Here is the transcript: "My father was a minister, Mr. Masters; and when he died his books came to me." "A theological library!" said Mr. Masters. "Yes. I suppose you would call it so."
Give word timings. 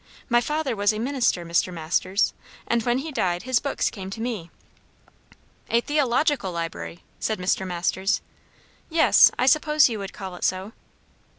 "My 0.29 0.41
father 0.41 0.75
was 0.75 0.91
a 0.91 0.97
minister, 0.97 1.45
Mr. 1.45 1.71
Masters; 1.71 2.33
and 2.65 2.81
when 2.81 2.97
he 2.97 3.11
died 3.11 3.43
his 3.43 3.59
books 3.59 3.91
came 3.91 4.09
to 4.09 4.19
me." 4.19 4.49
"A 5.69 5.79
theological 5.81 6.51
library!" 6.51 7.03
said 7.19 7.37
Mr. 7.37 7.67
Masters. 7.67 8.19
"Yes. 8.89 9.29
I 9.37 9.45
suppose 9.45 9.89
you 9.89 9.99
would 9.99 10.11
call 10.11 10.33
it 10.35 10.43
so." 10.43 10.71